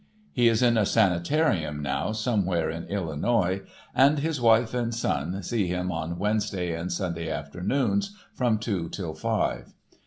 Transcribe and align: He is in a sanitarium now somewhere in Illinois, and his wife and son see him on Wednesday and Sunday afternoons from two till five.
He 0.33 0.47
is 0.47 0.63
in 0.63 0.79
a 0.79 0.85
sanitarium 0.87 1.79
now 1.83 2.11
somewhere 2.11 2.71
in 2.71 2.85
Illinois, 2.87 3.61
and 3.93 4.17
his 4.17 4.41
wife 4.41 4.73
and 4.73 4.91
son 4.95 5.43
see 5.43 5.67
him 5.67 5.91
on 5.91 6.17
Wednesday 6.17 6.73
and 6.73 6.91
Sunday 6.91 7.29
afternoons 7.29 8.17
from 8.33 8.57
two 8.57 8.89
till 8.89 9.13
five. 9.13 9.75